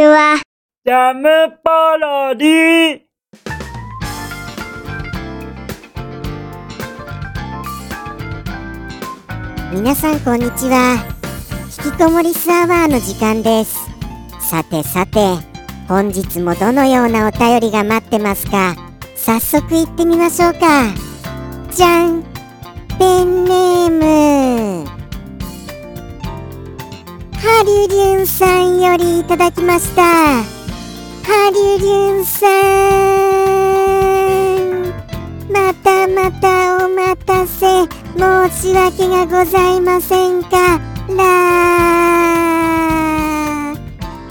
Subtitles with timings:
[0.00, 0.40] ちは。
[0.86, 1.28] ジャム
[1.62, 3.00] パロディ。
[9.74, 11.04] 皆さんこんにちは。
[11.84, 13.76] 引きこもりスアワーの時間です。
[14.40, 15.36] さてさて
[15.86, 18.74] 本日もどのようなお便りが待ってますか。
[19.16, 20.94] 早速行ってみましょうか。
[21.72, 22.29] じゃん
[28.80, 30.02] んよりいただきました。
[30.02, 30.42] ハ
[31.52, 32.50] リュリュンさん。
[35.52, 37.86] またまたお待たせ。
[38.16, 40.80] 申し訳がございませんか。
[41.10, 41.16] ら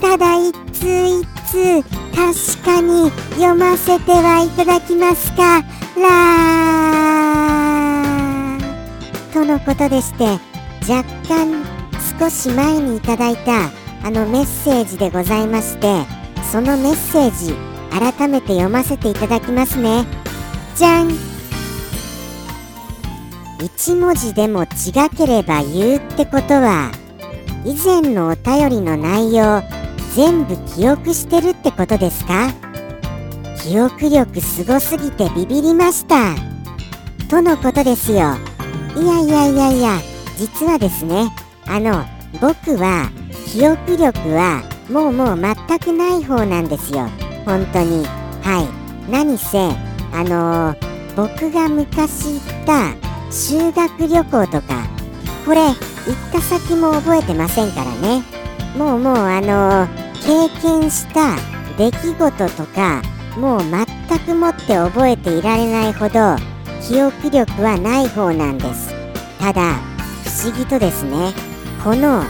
[0.01, 1.83] ただ一通一通
[2.15, 5.63] 確かに読ませてはいただきますか。
[5.95, 6.09] ら
[9.31, 10.39] とのことでして
[10.91, 11.63] 若干
[12.19, 13.69] 少し前にいただいた
[14.03, 16.05] あのメッセージでございまして
[16.51, 17.53] そのメッセージ
[17.91, 20.05] 改めて読ませていただきますね。
[20.75, 21.11] じゃん。
[23.61, 24.67] 一文字でも違
[25.17, 26.91] ければ言うってことは
[27.65, 29.61] 以前のお便りの内容
[30.15, 32.53] 全部記憶してるってことですか？
[33.61, 36.35] 記憶力すごすぎてビビりました。
[37.29, 38.37] とのことですよ。
[38.95, 39.99] いやいやいやいや
[40.37, 41.29] 実はですね
[41.67, 42.05] あの
[42.39, 43.09] 僕は
[43.47, 47.09] 記憶力はもうもう全くない方なんですよ。
[47.45, 48.05] 本当に。
[48.41, 49.11] はい。
[49.11, 49.57] 何せ
[50.13, 52.93] あのー僕が昔行った
[53.29, 54.87] 修学旅行とか
[55.45, 55.75] これ行っ
[56.31, 58.23] た先も覚えてませんからね。
[58.77, 59.87] もうもうあの
[60.21, 61.35] 経験した
[61.77, 63.01] 出来事とか
[63.37, 66.37] もう全くもって覚えていられないほど
[66.87, 68.93] 記憶力はない方なんです。
[69.39, 69.73] ただ
[70.23, 71.33] 不思議とですね。
[71.83, 72.23] この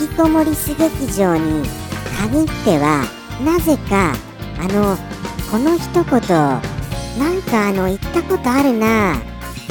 [0.00, 1.64] 引きこもりす劇場に
[2.18, 3.04] 限っては
[3.44, 4.12] なぜか
[4.58, 4.96] あの
[5.50, 9.20] この一言なんかあの言ったことあるなっ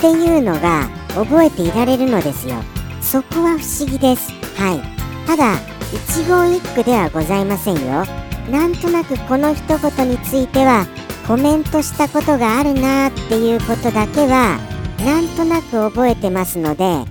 [0.02, 2.56] ていうのが覚えていられるのですよ。
[3.02, 4.32] そこは不思議です。
[4.58, 5.28] はい。
[5.28, 5.58] ただ
[5.94, 8.06] 一言一句ではございませんよ。
[8.52, 10.86] なんとなくこの一言については
[11.28, 14.58] コメントしたことがあるなっていうことだけは
[15.06, 17.06] なんとなく覚えてますので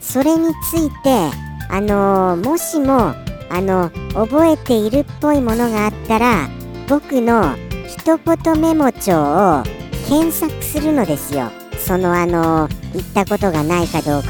[0.00, 3.14] それについてあのーもしも
[3.50, 6.48] あの覚えているっぽいものがあったら
[6.88, 7.54] 僕の
[7.86, 9.62] 一言メモ帳を
[10.08, 11.50] 検索するのですよ。
[11.78, 14.28] そのあの言ったことがないかどうか。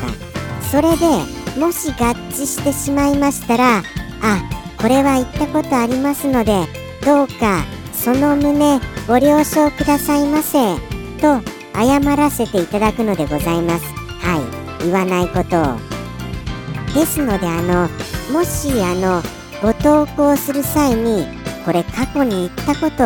[0.71, 1.07] それで
[1.59, 3.83] もし合致してしまいましたらあ
[4.81, 6.67] これは言ったことありますので
[7.05, 10.77] どうかその旨ご了承くださいませ
[11.21, 11.41] と
[11.75, 13.85] 謝らせていただくのでございます。
[14.21, 14.39] は
[14.81, 14.85] い。
[14.85, 15.94] 言わないことを。
[16.95, 17.89] ですのであの
[18.33, 19.23] もしあの
[19.61, 21.27] ご投稿する際に
[21.65, 23.05] これ過去に言ったこと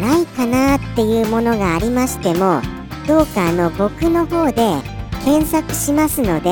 [0.00, 2.60] ないかなっていうものがありましても
[3.06, 4.54] どうかあの僕の方で
[5.24, 6.50] 検索しますので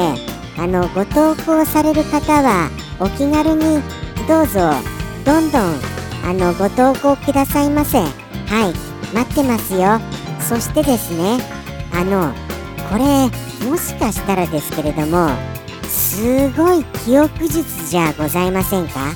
[0.59, 2.71] あのご投稿される方は
[3.01, 3.83] お気軽に
[4.27, 4.71] どうぞ
[5.25, 7.99] どんどんあのご投稿くださいませ。
[7.99, 8.07] は
[8.71, 10.01] い待ってますよ。
[10.41, 11.39] そしてですね
[11.93, 12.33] あの
[12.91, 15.29] これもしかしたらですけれども
[15.97, 19.15] すごい記憶術じゃございませんか？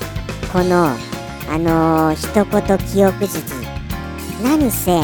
[0.51, 3.53] このあのー一言記憶術。
[4.43, 4.99] 何せ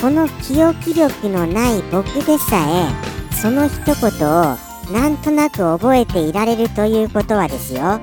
[0.00, 4.56] この記憶力のない僕でさえその一言を
[4.92, 8.00] なんとなく覚えていられるということはですよ。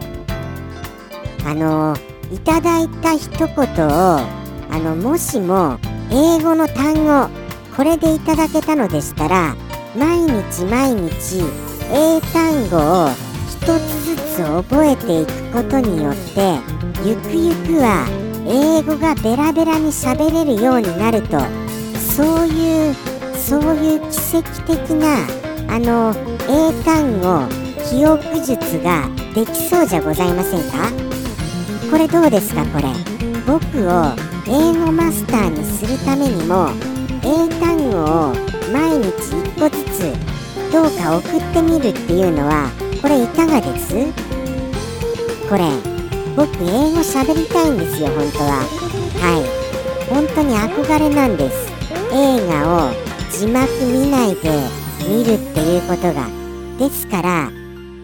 [1.45, 1.97] あの
[2.33, 4.19] いただいた一言を
[4.71, 5.77] あのもしも
[6.09, 7.29] 英語の単語
[7.75, 9.55] これでいただけたのでしたら
[9.97, 11.43] 毎日毎日
[11.91, 13.09] 英単語を
[13.47, 16.59] 一つずつ覚えていくことによって
[17.05, 18.07] ゆくゆくは
[18.47, 21.39] 英語がベラベラに喋れるようになると
[21.97, 22.95] そういう
[23.35, 25.17] そういう奇跡的な
[25.67, 26.13] あの
[26.47, 27.47] 英単語
[27.89, 30.89] 記憶術ができそうじゃございませんか？
[31.91, 32.87] これどうですかこれ？
[33.47, 34.13] 僕を
[34.47, 36.69] 英語マスターにするためにも
[37.23, 37.97] 英単語
[38.29, 38.33] を
[38.71, 40.28] 毎日一個ずつ
[40.71, 42.69] どうか送ってみるっていうのは
[43.01, 43.93] これいかがです？
[45.49, 45.63] これ
[46.35, 48.63] 僕英語喋りたいんですよ本当は。
[49.19, 49.59] はい。
[50.09, 51.71] 本当に憧れなんです。
[52.13, 52.91] 映画を
[53.31, 54.49] 字幕見ないで
[55.07, 56.27] 見るっていうことが。
[56.77, 57.51] ですから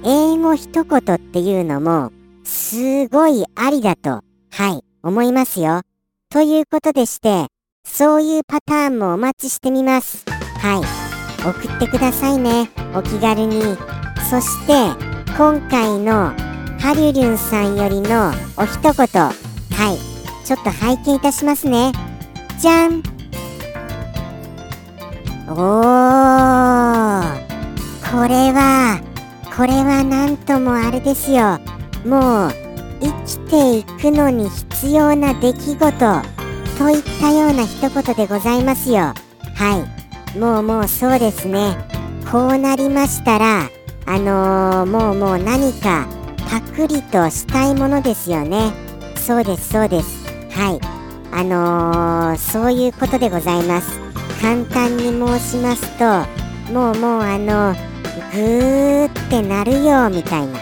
[0.03, 2.11] 英語一言っていうのも
[2.43, 4.21] すごいありだと
[4.51, 5.81] はい思いますよ。
[6.29, 7.47] ということでして
[7.85, 10.25] そういうパターンもお待ちしてみます。
[10.59, 11.04] はい。
[11.49, 13.61] 送ってくださいねお気軽に
[14.29, 14.73] そして
[15.37, 16.33] 今回の
[16.79, 20.15] ハリュリュンさんよりのお一言はい
[20.45, 21.91] ちょっと拝見いたしますね。
[22.59, 23.01] じゃん
[25.49, 25.55] おー
[28.11, 29.01] これは、
[29.57, 31.59] これはなんともあれですよ。
[32.05, 32.51] もう、
[33.01, 35.77] 生きていくのに必要な出来事
[36.77, 38.97] といったような一言でございますよ。
[38.97, 39.15] は
[39.77, 39.94] い。
[40.39, 41.77] もうもうそうですね。
[42.29, 43.69] こうなりましたら、
[44.05, 46.07] あのー、もうもう何か
[46.49, 48.73] パクリとしたいものですよね。
[49.15, 50.25] そうですそうです。
[50.51, 50.79] はい。
[51.31, 53.99] あのー、そういうことでございます。
[54.41, 56.05] 簡単に申しますと、
[56.73, 57.73] もうもうあの、
[58.33, 60.59] ぐーってなるよみたいな。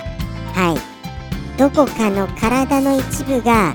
[0.54, 1.58] はい。
[1.58, 3.74] どこかの体の一部が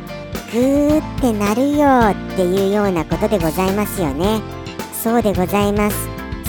[0.52, 1.88] ぐーってなるよ
[2.32, 4.40] っていうようなことでございますよね。
[5.02, 5.96] そうでございます。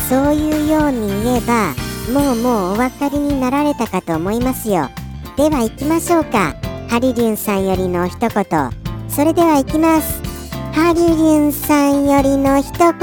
[0.09, 1.73] そういうように言えば、
[2.11, 4.89] もうもうお分かりになられたかと思いますよ。
[5.37, 6.55] では行きましょうか。
[6.89, 8.69] ハリリュンさんよりの一言。
[9.07, 10.21] それでは行きます。
[10.73, 12.93] ハリリュンさんよりの一言。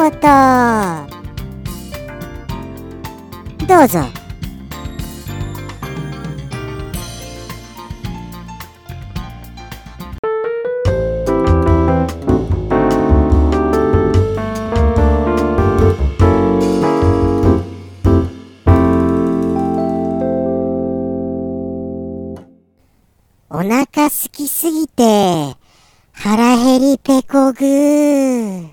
[3.68, 4.25] どうぞ。
[26.98, 28.68] ペコグー。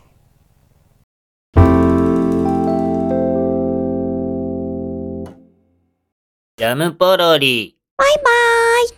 [6.57, 7.75] ジャムポロリ。
[7.97, 8.89] バイバーイ。